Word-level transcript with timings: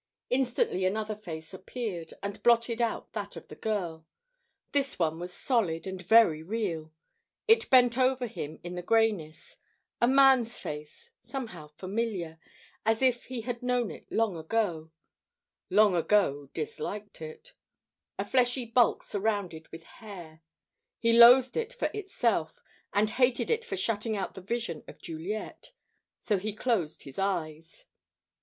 Instantly 0.31 0.83
another 0.83 1.13
face 1.13 1.53
appeared, 1.53 2.11
and 2.23 2.41
blotted 2.41 2.81
out 2.81 3.13
that 3.13 3.35
of 3.35 3.49
the 3.49 3.55
girl. 3.55 4.07
This 4.71 4.97
one 4.97 5.19
was 5.19 5.31
solid 5.31 5.85
and 5.85 6.01
very 6.01 6.41
real. 6.41 6.91
It 7.47 7.69
bent 7.69 7.99
over 7.99 8.25
him 8.25 8.59
in 8.63 8.73
the 8.73 8.81
greyness: 8.81 9.57
a 10.01 10.07
man's 10.07 10.59
face, 10.59 11.11
somehow 11.21 11.67
familiar, 11.67 12.39
as 12.83 13.03
if 13.03 13.25
he 13.25 13.41
had 13.41 13.61
known 13.61 13.91
it 13.91 14.11
long 14.11 14.35
ago 14.35 14.89
long 15.69 15.93
ago 15.93 16.49
disliked 16.55 17.21
it: 17.21 17.53
a 18.17 18.25
fleshy 18.25 18.65
bulk 18.65 19.03
surrounded 19.03 19.67
with 19.71 19.83
hair. 19.83 20.41
He 20.97 21.13
loathed 21.13 21.55
it 21.55 21.73
for 21.73 21.91
itself, 21.93 22.63
and 22.91 23.07
hated 23.07 23.51
it 23.51 23.63
for 23.63 23.77
shutting 23.77 24.17
out 24.17 24.33
the 24.33 24.41
vision 24.41 24.83
of 24.87 24.99
Juliet, 24.99 25.73
so 26.17 26.39
he 26.39 26.53
closed 26.53 27.03
his 27.03 27.19
eyes. 27.19 27.85